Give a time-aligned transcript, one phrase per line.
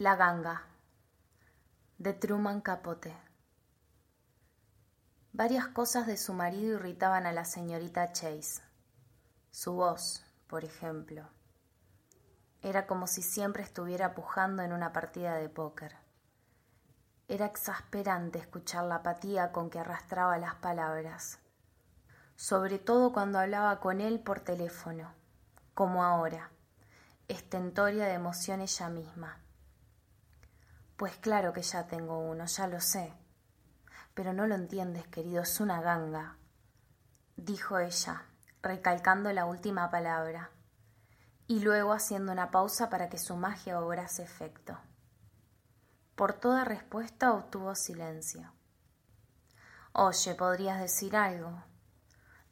[0.00, 0.62] La ganga
[1.98, 3.14] de Truman Capote.
[5.34, 8.62] Varias cosas de su marido irritaban a la señorita Chase.
[9.50, 11.28] Su voz, por ejemplo.
[12.62, 15.94] Era como si siempre estuviera pujando en una partida de póker.
[17.28, 21.40] Era exasperante escuchar la apatía con que arrastraba las palabras,
[22.36, 25.12] sobre todo cuando hablaba con él por teléfono,
[25.74, 26.52] como ahora,
[27.28, 29.36] estentoria de emoción ella misma
[31.00, 33.10] pues claro que ya tengo uno, ya lo sé.
[34.12, 36.36] Pero no lo entiendes, querido, es una ganga,
[37.36, 38.26] dijo ella,
[38.60, 40.50] recalcando la última palabra,
[41.46, 44.78] y luego haciendo una pausa para que su magia obrase efecto.
[46.16, 48.52] Por toda respuesta obtuvo silencio.
[49.92, 51.64] Oye, ¿podrías decir algo?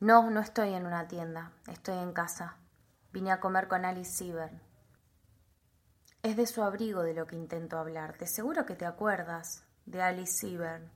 [0.01, 2.57] No, no estoy en una tienda, estoy en casa.
[3.13, 4.68] Vine a comer con Alice Siebert.
[6.29, 8.27] Es de su abrigo de lo que intento hablarte.
[8.27, 10.87] Seguro que te acuerdas de Alice Siebert.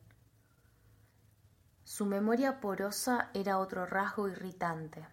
[1.85, 5.09] Su memoria porosa era otro rasgo irritante.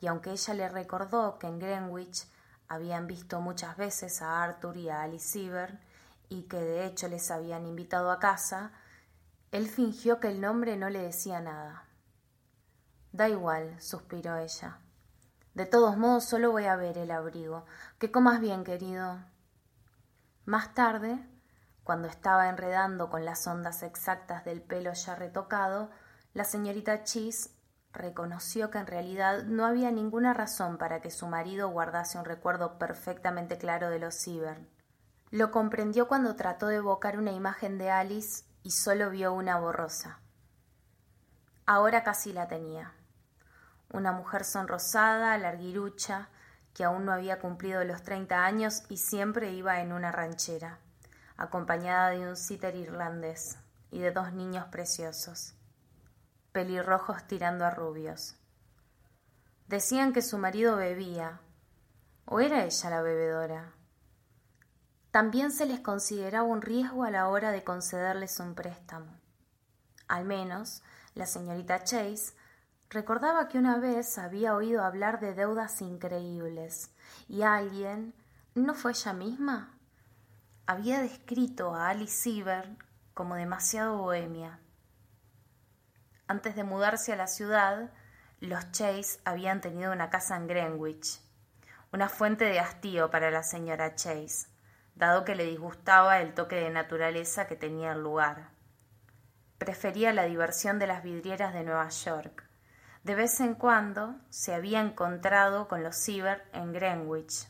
[0.00, 2.24] Y aunque ella le recordó que en Greenwich
[2.68, 5.82] habían visto muchas veces a Arthur y a Alice Siebert
[6.28, 8.70] y que de hecho les habían invitado a casa,
[9.50, 11.88] él fingió que el nombre no le decía nada.
[13.10, 14.78] Da igual, suspiró ella.
[15.54, 17.66] De todos modos, solo voy a ver el abrigo.
[17.98, 19.18] Que comas bien, querido.
[20.46, 21.18] Más tarde,
[21.84, 25.90] cuando estaba enredando con las ondas exactas del pelo ya retocado,
[26.32, 27.50] la señorita Cheese
[27.92, 32.78] reconoció que en realidad no había ninguna razón para que su marido guardase un recuerdo
[32.78, 34.66] perfectamente claro de los Ciber.
[35.30, 40.20] Lo comprendió cuando trató de evocar una imagen de Alice y solo vio una borrosa.
[41.66, 42.94] Ahora casi la tenía
[43.92, 46.28] una mujer sonrosada, larguirucha,
[46.74, 50.78] que aún no había cumplido los treinta años y siempre iba en una ranchera,
[51.36, 53.58] acompañada de un citer irlandés
[53.90, 55.54] y de dos niños preciosos,
[56.52, 58.36] pelirrojos tirando a rubios.
[59.68, 61.40] Decían que su marido bebía,
[62.24, 63.72] o era ella la bebedora.
[65.10, 69.12] También se les consideraba un riesgo a la hora de concederles un préstamo.
[70.08, 70.82] Al menos,
[71.14, 72.32] la señorita Chase
[72.92, 76.90] Recordaba que una vez había oído hablar de deudas increíbles
[77.26, 78.12] y alguien,
[78.54, 79.78] ¿no fue ella misma?
[80.66, 82.76] Había descrito a Alice Sieber
[83.14, 84.58] como demasiado bohemia.
[86.26, 87.90] Antes de mudarse a la ciudad,
[88.40, 91.18] los Chase habían tenido una casa en Greenwich,
[91.94, 94.48] una fuente de hastío para la señora Chase,
[94.96, 98.50] dado que le disgustaba el toque de naturaleza que tenía el lugar.
[99.56, 102.51] Prefería la diversión de las vidrieras de Nueva York
[103.04, 107.48] de vez en cuando se había encontrado con los Ciber en Greenwich,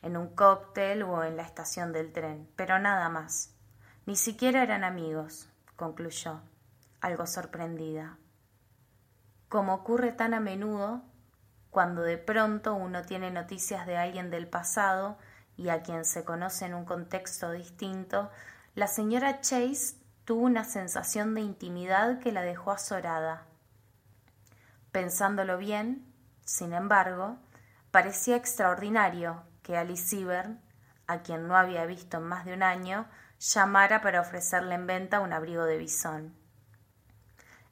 [0.00, 3.54] en un cóctel o en la estación del tren, pero nada más.
[4.06, 6.40] Ni siquiera eran amigos, concluyó,
[7.02, 8.16] algo sorprendida.
[9.50, 11.02] Como ocurre tan a menudo,
[11.70, 15.18] cuando de pronto uno tiene noticias de alguien del pasado
[15.56, 18.30] y a quien se conoce en un contexto distinto,
[18.74, 23.46] la señora Chase tuvo una sensación de intimidad que la dejó azorada
[24.94, 26.06] Pensándolo bien,
[26.44, 27.36] sin embargo,
[27.90, 30.50] parecía extraordinario que Alice Sieber,
[31.08, 33.08] a quien no había visto en más de un año,
[33.40, 36.36] llamara para ofrecerle en venta un abrigo de bisón.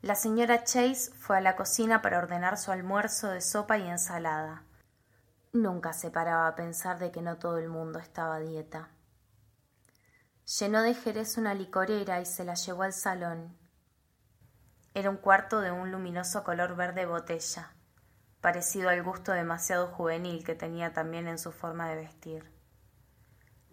[0.00, 4.64] La señora Chase fue a la cocina para ordenar su almuerzo de sopa y ensalada.
[5.52, 8.88] Nunca se paraba a pensar de que no todo el mundo estaba a dieta.
[10.58, 13.56] Llenó de jerez una licorera y se la llevó al salón,
[14.94, 17.72] era un cuarto de un luminoso color verde botella,
[18.42, 22.52] parecido al gusto demasiado juvenil que tenía también en su forma de vestir.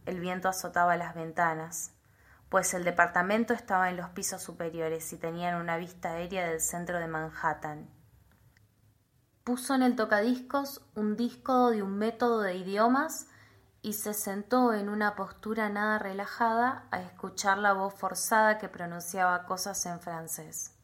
[0.06, 1.92] El viento azotaba las ventanas,
[2.48, 7.00] pues el departamento estaba en los pisos superiores y tenían una vista aérea del centro
[7.00, 7.90] de Manhattan.
[9.44, 13.28] Puso en el tocadiscos un disco de un método de idiomas
[13.82, 19.46] y se sentó en una postura nada relajada a escuchar la voz forzada que pronunciaba
[19.46, 20.79] cosas en francés.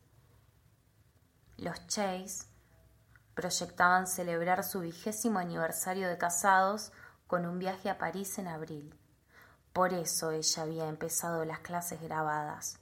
[1.66, 2.46] Los Chase
[3.34, 6.92] proyectaban celebrar su vigésimo aniversario de casados
[7.26, 8.94] con un viaje a París en abril.
[9.74, 12.78] Por eso ella había empezado las clases grabadas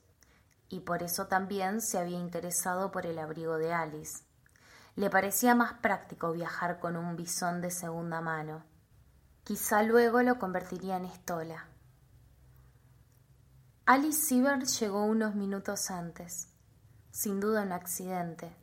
[0.68, 4.25] y por eso también se había interesado por el abrigo de Alice.
[4.97, 8.65] Le parecía más práctico viajar con un bisón de segunda mano.
[9.45, 11.69] Quizá luego lo convertiría en estola.
[13.86, 16.50] Alice Sieber llegó unos minutos antes,
[17.12, 18.57] sin duda un accidente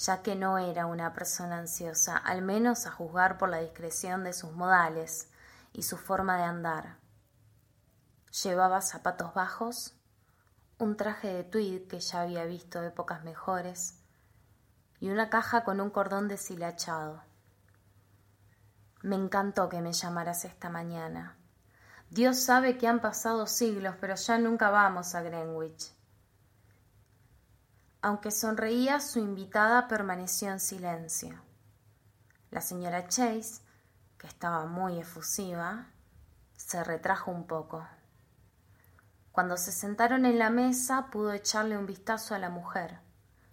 [0.00, 4.32] ya que no era una persona ansiosa, al menos a juzgar por la discreción de
[4.32, 5.28] sus modales
[5.74, 6.96] y su forma de andar.
[8.42, 9.94] Llevaba zapatos bajos,
[10.78, 13.98] un traje de tweed que ya había visto épocas mejores
[15.00, 17.22] y una caja con un cordón deshilachado.
[19.02, 21.36] Me encantó que me llamaras esta mañana.
[22.08, 25.92] Dios sabe que han pasado siglos, pero ya nunca vamos a Greenwich.
[28.02, 31.38] Aunque sonreía, su invitada permaneció en silencio.
[32.50, 33.62] La señora Chase,
[34.16, 35.86] que estaba muy efusiva,
[36.56, 37.86] se retrajo un poco.
[39.32, 43.00] Cuando se sentaron en la mesa pudo echarle un vistazo a la mujer,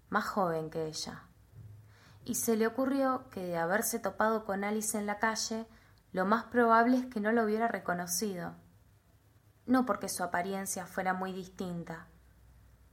[0.09, 1.23] más joven que ella,
[2.23, 5.67] y se le ocurrió que de haberse topado con Alice en la calle,
[6.13, 8.55] lo más probable es que no lo hubiera reconocido,
[9.65, 12.07] no porque su apariencia fuera muy distinta,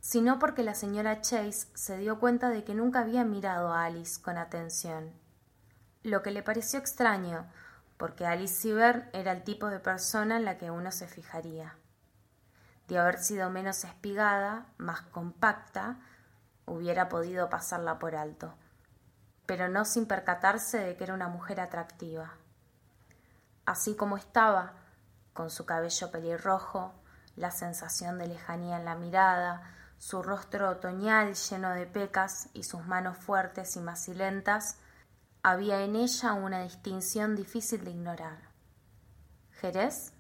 [0.05, 4.21] sino porque la señora Chase se dio cuenta de que nunca había mirado a Alice
[4.21, 5.15] con atención,
[6.03, 7.47] lo que le pareció extraño,
[7.97, 11.79] porque Alice Sieber era el tipo de persona en la que uno se fijaría
[12.87, 15.97] de haber sido menos espigada, más compacta,
[16.67, 18.53] hubiera podido pasarla por alto,
[19.47, 22.35] pero no sin percatarse de que era una mujer atractiva.
[23.65, 24.75] Así como estaba,
[25.33, 26.93] con su cabello pelirrojo,
[27.37, 29.63] la sensación de lejanía en la mirada,
[29.99, 34.79] su rostro otoñal lleno de pecas y sus manos fuertes y macilentas,
[35.43, 38.39] había en ella una distinción difícil de ignorar.
[39.53, 40.13] ¿Jerez?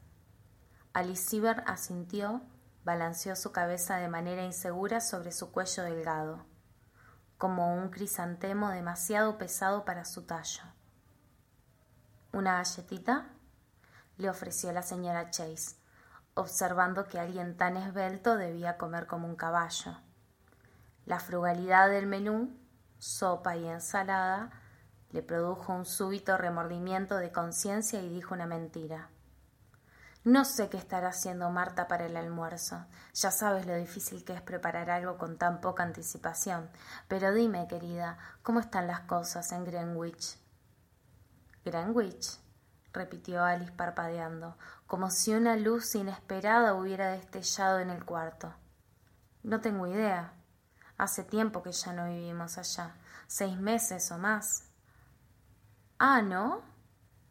[0.92, 2.42] Alice asintió
[2.84, 6.44] balanceó su cabeza de manera insegura sobre su cuello delgado,
[7.38, 10.62] como un crisantemo demasiado pesado para su tallo.
[12.32, 13.30] ¿Una galletita?
[14.16, 15.76] le ofreció la señora Chase,
[16.34, 19.96] observando que alguien tan esbelto debía comer como un caballo.
[21.06, 22.56] La frugalidad del menú,
[22.98, 24.50] sopa y ensalada,
[25.10, 29.10] le produjo un súbito remordimiento de conciencia y dijo una mentira.
[30.24, 32.86] No sé qué estará haciendo Marta para el almuerzo.
[33.12, 36.70] Ya sabes lo difícil que es preparar algo con tan poca anticipación.
[37.08, 40.38] Pero dime, querida, ¿cómo están las cosas en Greenwich?
[41.62, 42.38] Greenwich,
[42.94, 44.56] repitió Alice parpadeando,
[44.94, 48.54] como si una luz inesperada hubiera destellado en el cuarto.
[49.42, 50.34] No tengo idea.
[50.96, 52.94] Hace tiempo que ya no vivimos allá.
[53.26, 54.70] Seis meses o más.
[55.98, 56.62] Ah, ¿no?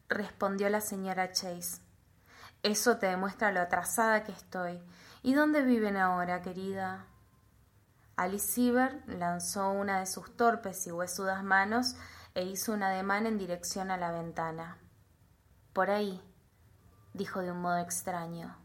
[0.09, 1.81] respondió la señora Chase.
[2.63, 4.83] Eso te demuestra lo atrasada que estoy.
[5.21, 7.05] ¿Y dónde viven ahora, querida?
[8.17, 11.95] Alice Siever lanzó una de sus torpes y huesudas manos
[12.35, 14.79] e hizo un ademán en dirección a la ventana.
[15.71, 16.21] Por ahí,
[17.13, 18.57] dijo de un modo extraño.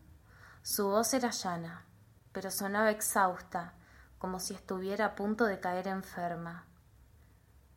[0.62, 1.84] Su voz era llana,
[2.32, 3.74] pero sonaba exhausta,
[4.18, 6.66] como si estuviera a punto de caer enferma.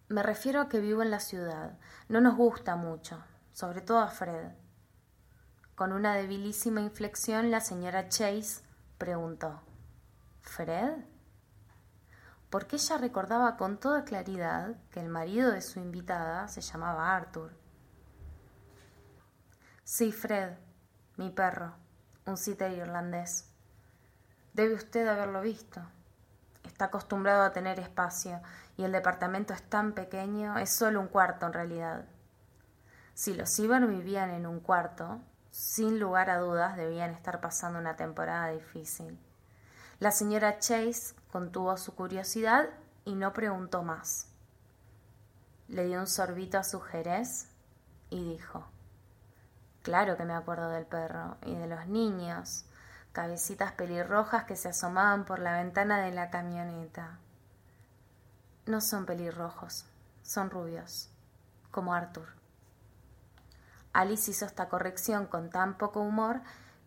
[0.07, 1.77] Me refiero a que vivo en la ciudad.
[2.09, 3.23] No nos gusta mucho,
[3.53, 4.51] sobre todo a Fred.
[5.75, 8.61] Con una debilísima inflexión, la señora Chase
[8.97, 9.61] preguntó
[10.41, 11.05] ¿Fred?
[12.49, 17.60] Porque ella recordaba con toda claridad que el marido de su invitada se llamaba Arthur.
[19.83, 20.53] Sí, Fred,
[21.17, 21.73] mi perro,
[22.25, 23.49] un sitter irlandés.
[24.53, 25.81] Debe usted haberlo visto.
[26.63, 28.41] Está acostumbrado a tener espacio
[28.77, 32.05] y el departamento es tan pequeño, es solo un cuarto en realidad.
[33.15, 35.19] Si los Iber vivían en un cuarto,
[35.49, 39.19] sin lugar a dudas debían estar pasando una temporada difícil.
[39.99, 42.69] La señora Chase contuvo su curiosidad
[43.03, 44.27] y no preguntó más.
[45.67, 47.49] Le dio un sorbito a su jerez
[48.09, 48.65] y dijo
[49.83, 52.65] Claro que me acuerdo del perro y de los niños,
[53.13, 57.17] cabecitas pelirrojas que se asomaban por la ventana de la camioneta.
[58.67, 59.85] No son pelirrojos,
[60.21, 61.09] son rubios,
[61.71, 62.27] como Arthur.
[63.93, 66.41] Alice hizo esta corrección con tan poco humor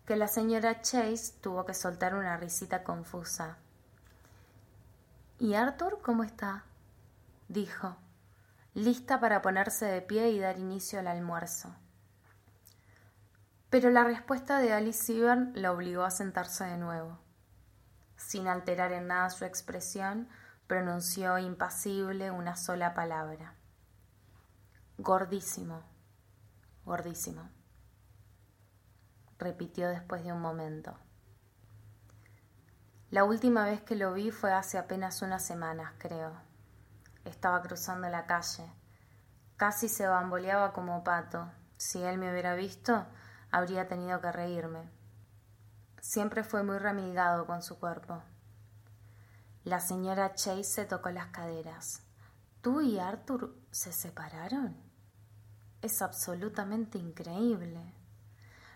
[0.05, 3.57] que la señora Chase tuvo que soltar una risita confusa.
[5.37, 6.63] ¿Y Arthur cómo está?
[7.49, 7.97] dijo,
[8.73, 11.75] lista para ponerse de pie y dar inicio al almuerzo.
[13.69, 17.19] Pero la respuesta de Alice Sieber la obligó a sentarse de nuevo.
[18.15, 20.29] Sin alterar en nada su expresión,
[20.67, 23.55] pronunció impasible una sola palabra.
[24.97, 25.83] Gordísimo
[26.85, 27.49] gordísimo,
[29.39, 30.95] repitió después de un momento.
[33.09, 36.33] La última vez que lo vi fue hace apenas unas semanas, creo.
[37.23, 38.71] Estaba cruzando la calle.
[39.57, 41.49] Casi se bamboleaba como pato.
[41.77, 43.05] Si él me hubiera visto,
[43.55, 44.89] habría tenido que reírme.
[46.01, 48.21] Siempre fue muy remilgado con su cuerpo.
[49.63, 52.03] La señora Chase se tocó las caderas.
[52.59, 54.75] ¿Tú y Arthur se separaron?
[55.81, 57.93] Es absolutamente increíble.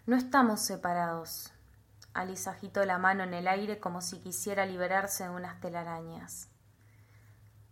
[0.06, 1.52] No estamos separados.
[2.14, 6.48] Alice agitó la mano en el aire como si quisiera liberarse de unas telarañas.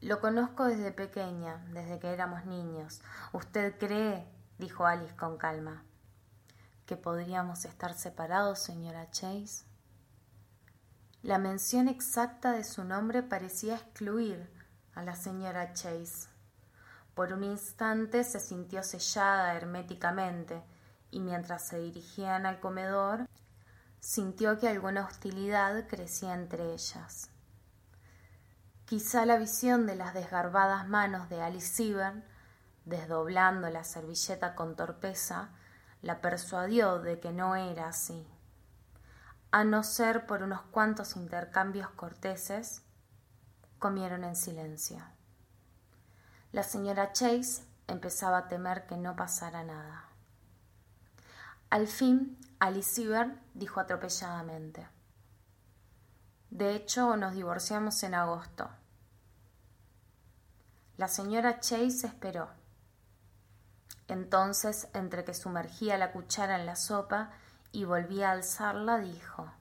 [0.02, 3.02] Lo conozco desde pequeña, desde que éramos niños.
[3.32, 5.86] ¿Usted cree, dijo Alice con calma,
[6.88, 9.66] que podríamos estar separados, señora Chase?
[11.22, 14.50] La mención exacta de su nombre parecía excluir
[14.96, 16.30] a la señora Chase.
[17.14, 20.64] Por un instante se sintió sellada herméticamente
[21.12, 23.28] y mientras se dirigían al comedor
[24.00, 27.30] sintió que alguna hostilidad crecía entre ellas.
[28.86, 32.24] Quizá la visión de las desgarbadas manos de Alice Severn,
[32.86, 35.50] desdoblando la servilleta con torpeza,
[36.02, 38.28] la persuadió de que no era así.
[39.52, 42.84] A no ser por unos cuantos intercambios corteses,
[43.80, 45.04] comieron en silencio.
[46.52, 50.06] La señora Chase empezaba a temer que no pasara nada.
[51.70, 53.04] Al fin, Alice
[53.54, 54.88] dijo atropelladamente:
[56.50, 58.70] De hecho, nos divorciamos en agosto.
[60.98, 62.57] La señora Chase esperó.
[64.08, 67.32] Entonces, entre que sumergía la cuchara en la sopa
[67.72, 69.52] y volvía a alzarla, dijo: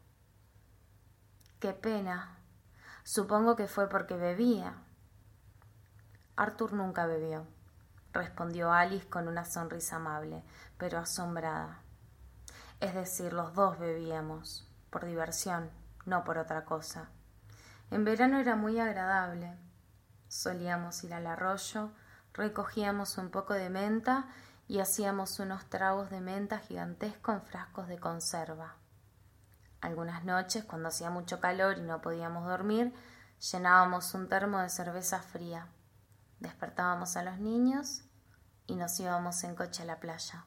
[1.58, 2.38] Qué pena.
[3.02, 4.74] Supongo que fue porque bebía.
[6.36, 7.46] Arthur nunca bebió,
[8.12, 10.44] respondió Alice con una sonrisa amable,
[10.76, 11.80] pero asombrada.
[12.80, 15.70] Es decir, los dos bebíamos, por diversión,
[16.04, 17.08] no por otra cosa.
[17.90, 19.56] En verano era muy agradable.
[20.28, 21.92] Solíamos ir al arroyo,
[22.36, 24.28] recogíamos un poco de menta
[24.68, 28.76] y hacíamos unos tragos de menta gigantescos en frascos de conserva.
[29.80, 32.92] Algunas noches, cuando hacía mucho calor y no podíamos dormir,
[33.52, 35.68] llenábamos un termo de cerveza fría.
[36.40, 38.02] Despertábamos a los niños
[38.66, 40.44] y nos íbamos en coche a la playa.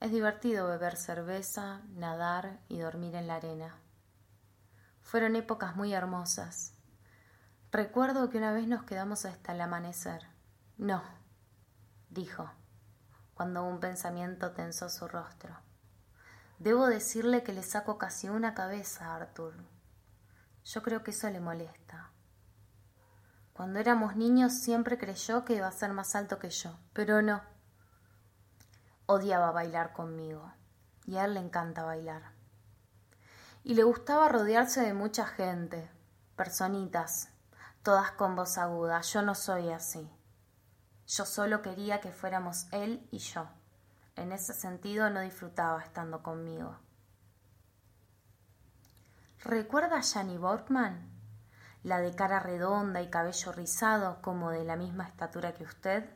[0.00, 3.76] Es divertido beber cerveza, nadar y dormir en la arena.
[5.00, 6.71] Fueron épocas muy hermosas.
[7.72, 10.26] Recuerdo que una vez nos quedamos hasta el amanecer.
[10.76, 11.02] No,
[12.10, 12.50] dijo,
[13.32, 15.56] cuando un pensamiento tensó su rostro.
[16.58, 19.54] Debo decirle que le saco casi una cabeza a Arthur.
[20.66, 22.10] Yo creo que eso le molesta.
[23.54, 27.40] Cuando éramos niños siempre creyó que iba a ser más alto que yo, pero no.
[29.06, 30.52] Odiaba bailar conmigo,
[31.06, 32.32] y a él le encanta bailar.
[33.64, 35.90] Y le gustaba rodearse de mucha gente,
[36.36, 37.31] personitas,
[37.82, 39.00] todas con voz aguda.
[39.00, 40.08] Yo no soy así.
[41.06, 43.46] Yo solo quería que fuéramos él y yo.
[44.16, 46.76] En ese sentido no disfrutaba estando conmigo.
[49.44, 51.10] ¿Recuerda a Janie Borkman?
[51.82, 56.08] La de cara redonda y cabello rizado, como de la misma estatura que usted.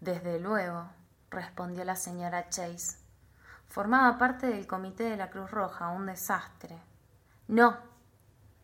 [0.00, 0.90] Desde luego
[1.30, 2.98] respondió la señora Chase.
[3.68, 6.82] Formaba parte del comité de la Cruz Roja, un desastre.
[7.46, 7.76] No,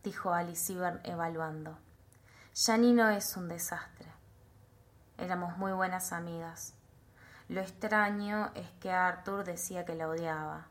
[0.03, 0.75] dijo Alice
[1.05, 1.79] evaluando.
[2.63, 4.07] Janine no es un desastre.
[5.17, 6.75] Éramos muy buenas amigas.
[7.49, 10.67] Lo extraño es que Arthur decía que la odiaba.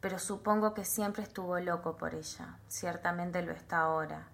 [0.00, 2.58] Pero supongo que siempre estuvo loco por ella.
[2.68, 4.28] Ciertamente lo está ahora.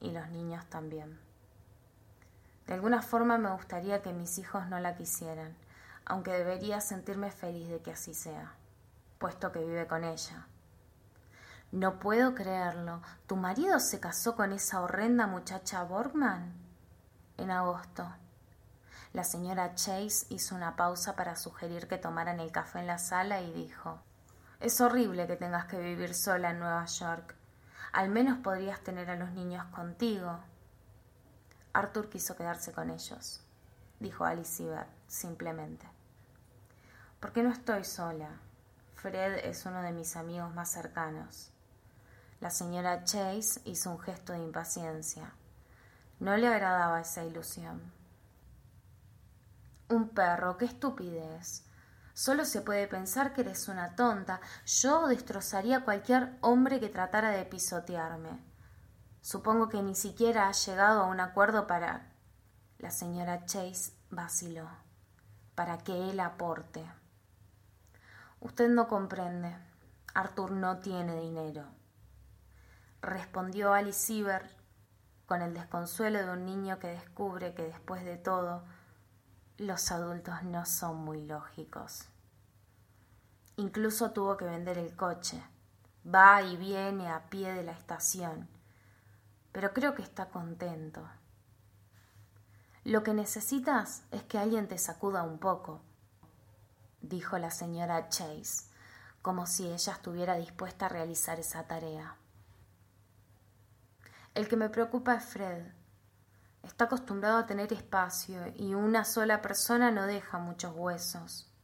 [0.00, 1.20] Y los niños también.
[2.66, 5.54] De alguna forma me gustaría que mis hijos no la quisieran,
[6.04, 8.54] aunque debería sentirme feliz de que así sea,
[9.18, 10.48] puesto que vive con ella.
[11.74, 13.02] No puedo creerlo.
[13.26, 16.54] ¿Tu marido se casó con esa horrenda muchacha Borgman?
[17.36, 18.06] En agosto.
[19.12, 23.40] La señora Chase hizo una pausa para sugerir que tomaran el café en la sala
[23.40, 23.98] y dijo
[24.60, 27.34] Es horrible que tengas que vivir sola en Nueva York.
[27.92, 30.38] Al menos podrías tener a los niños contigo.
[31.72, 33.44] Arthur quiso quedarse con ellos,
[33.98, 35.88] dijo Alice Sieber, simplemente.
[37.18, 38.30] ¿Por qué no estoy sola?
[38.94, 41.50] Fred es uno de mis amigos más cercanos.
[42.40, 45.32] La señora Chase hizo un gesto de impaciencia.
[46.20, 47.92] No le agradaba esa ilusión.
[49.88, 51.64] Un perro, qué estupidez.
[52.14, 54.40] Solo se puede pensar que eres una tonta.
[54.66, 58.40] Yo destrozaría a cualquier hombre que tratara de pisotearme.
[59.20, 62.12] Supongo que ni siquiera ha llegado a un acuerdo para...
[62.78, 64.68] La señora Chase vaciló.
[65.54, 66.84] Para que él aporte.
[68.40, 69.56] Usted no comprende.
[70.14, 71.73] Arthur no tiene dinero.
[73.04, 74.48] Respondió Alice Sieber
[75.26, 78.64] con el desconsuelo de un niño que descubre que después de todo
[79.56, 82.08] los adultos no son muy lógicos.
[83.56, 85.42] Incluso tuvo que vender el coche.
[86.06, 88.48] Va y viene a pie de la estación
[89.54, 91.08] pero creo que está contento.
[92.82, 95.80] Lo que necesitas es que alguien te sacuda un poco,
[97.02, 98.68] dijo la señora Chase,
[99.22, 102.16] como si ella estuviera dispuesta a realizar esa tarea.
[104.34, 105.64] El que me preocupa es Fred.
[106.64, 111.54] Está acostumbrado a tener espacio y una sola persona no deja muchos huesos.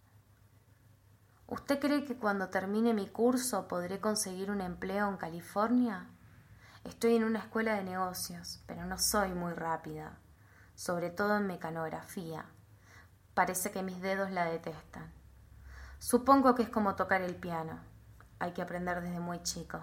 [1.49, 6.07] ¿Usted cree que cuando termine mi curso podré conseguir un empleo en California?
[6.85, 10.17] Estoy en una escuela de negocios, pero no soy muy rápida,
[10.77, 12.45] sobre todo en mecanografía.
[13.35, 15.13] Parece que mis dedos la detestan.
[15.99, 17.81] Supongo que es como tocar el piano.
[18.39, 19.81] Hay que aprender desde muy chico.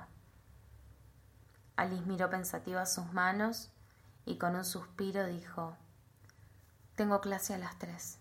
[1.77, 3.69] Alice miró pensativa sus manos
[4.25, 5.77] y con un suspiro dijo
[6.96, 8.19] Tengo clase a las tres.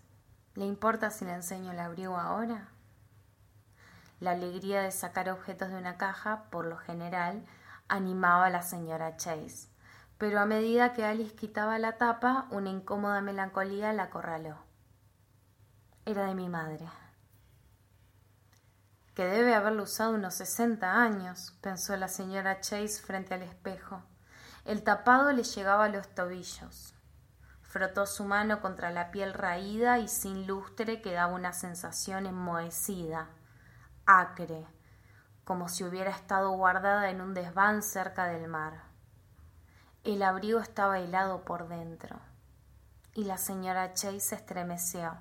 [0.53, 2.69] ¿Le importa si le enseño el abrigo ahora?
[4.19, 7.45] La alegría de sacar objetos de una caja, por lo general,
[7.87, 9.67] animaba a la señora Chase,
[10.17, 14.57] pero a medida que Alice quitaba la tapa, una incómoda melancolía la acorraló.
[16.05, 16.87] Era de mi madre.
[19.17, 24.03] Que debe haberlo usado unos sesenta años, pensó la señora Chase frente al espejo.
[24.63, 26.93] El tapado le llegaba a los tobillos.
[27.63, 33.29] Frotó su mano contra la piel raída y sin lustre que daba una sensación enmohecida
[34.05, 34.67] acre,
[35.45, 38.83] como si hubiera estado guardada en un desván cerca del mar.
[40.03, 42.19] El abrigo estaba helado por dentro,
[43.15, 45.17] y la señora Chase se estremeció,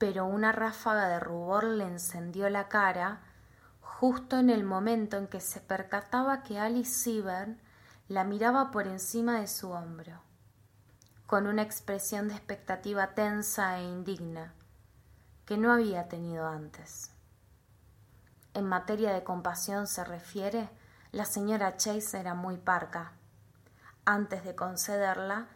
[0.00, 3.20] pero una ráfaga de rubor le encendió la cara
[3.80, 7.60] justo en el momento en que se percataba que Alice Seaburn
[8.08, 10.20] la miraba por encima de su hombro,
[11.28, 14.54] con una expresión de expectativa tensa e indigna
[15.46, 17.12] que no había tenido antes
[18.52, 20.68] en materia de compasión se refiere,
[21.12, 23.12] la señora Chase era muy parca.
[24.04, 25.46] Antes de concederla,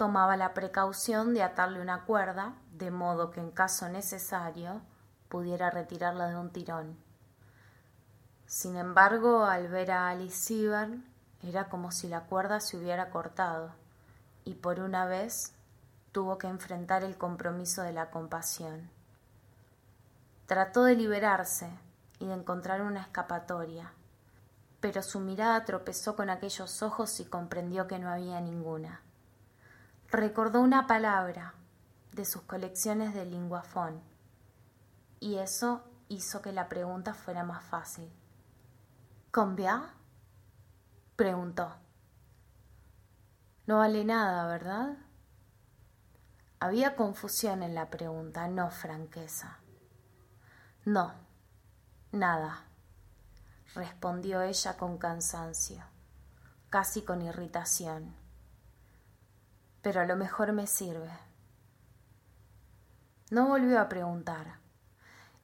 [0.00, 4.80] tomaba la precaución de atarle una cuerda, de modo que en caso necesario
[5.28, 6.96] pudiera retirarla de un tirón.
[8.46, 11.04] Sin embargo, al ver a Alice Seaburn,
[11.42, 13.72] era como si la cuerda se hubiera cortado,
[14.46, 15.52] y por una vez
[16.12, 18.88] tuvo que enfrentar el compromiso de la compasión.
[20.46, 21.68] Trató de liberarse,
[22.20, 23.92] y de encontrar una escapatoria,
[24.80, 29.02] pero su mirada tropezó con aquellos ojos y comprendió que no había ninguna.
[30.10, 31.54] Recordó una palabra
[32.12, 34.00] de sus colecciones de linguafón,
[35.20, 38.10] y eso hizo que la pregunta fuera más fácil.
[39.30, 39.94] ¿Combia?
[41.16, 41.76] preguntó.
[43.66, 44.96] No vale nada, ¿verdad?
[46.58, 49.58] Había confusión en la pregunta, no franqueza.
[50.84, 51.14] No,
[52.12, 52.64] Nada,
[53.72, 55.84] respondió ella con cansancio,
[56.70, 58.16] casi con irritación.
[59.82, 61.10] Pero a lo mejor me sirve.
[63.30, 64.58] No volvió a preguntar.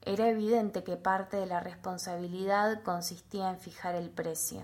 [0.03, 4.63] Era evidente que parte de la responsabilidad consistía en fijar el precio.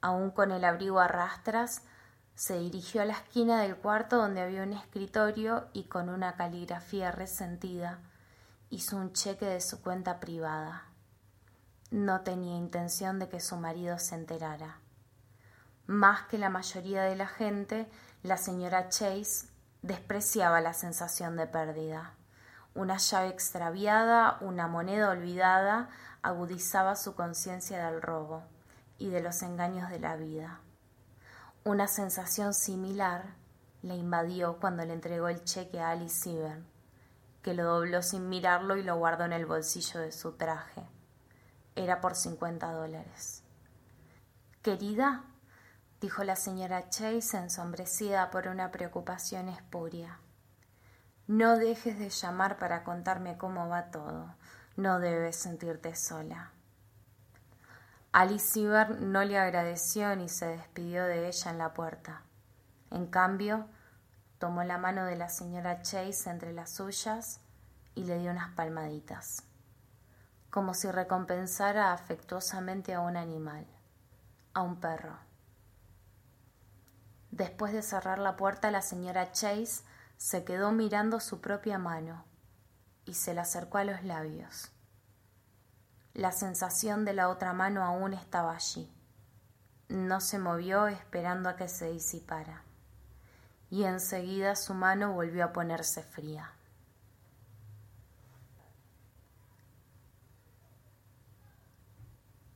[0.00, 1.82] Aún con el abrigo a rastras,
[2.34, 7.12] se dirigió a la esquina del cuarto donde había un escritorio y con una caligrafía
[7.12, 8.00] resentida
[8.70, 10.84] hizo un cheque de su cuenta privada.
[11.90, 14.79] No tenía intención de que su marido se enterara.
[15.90, 17.90] Más que la mayoría de la gente,
[18.22, 19.48] la señora Chase
[19.82, 22.14] despreciaba la sensación de pérdida.
[22.76, 25.88] Una llave extraviada, una moneda olvidada,
[26.22, 28.44] agudizaba su conciencia del robo
[28.98, 30.60] y de los engaños de la vida.
[31.64, 33.24] Una sensación similar
[33.82, 36.64] le invadió cuando le entregó el cheque a Alice Seaburn
[37.42, 40.86] que lo dobló sin mirarlo y lo guardó en el bolsillo de su traje.
[41.74, 43.42] Era por cincuenta dólares.
[44.62, 45.24] Querida,
[46.00, 50.18] dijo la señora Chase ensombrecida por una preocupación espuria.
[51.26, 54.34] No dejes de llamar para contarme cómo va todo.
[54.76, 56.50] No debes sentirte sola.
[58.12, 62.22] Alice Siever no le agradeció ni se despidió de ella en la puerta.
[62.90, 63.68] En cambio,
[64.40, 67.42] Tomó la mano de la señora Chase entre las suyas
[67.94, 69.42] y le dio unas palmaditas,
[70.48, 73.66] como si recompensara afectuosamente a un animal,
[74.54, 75.18] a un perro.
[77.30, 79.84] Después de cerrar la puerta, la señora Chase
[80.16, 82.24] se quedó mirando su propia mano
[83.04, 84.70] y se la acercó a los labios.
[86.12, 88.90] La sensación de la otra mano aún estaba allí.
[89.88, 92.62] No se movió esperando a que se disipara
[93.70, 96.52] y enseguida su mano volvió a ponerse fría.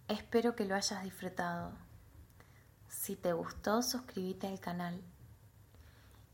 [0.08, 1.72] Espero que lo hayas disfrutado.
[3.04, 4.98] Si te gustó, suscríbete al canal.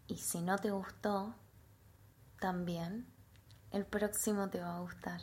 [0.06, 1.35] Y si no te gustó,
[2.38, 3.09] también
[3.72, 5.20] el próximo te va a gustar.